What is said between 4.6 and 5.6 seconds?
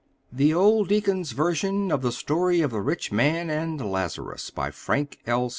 FRANK L.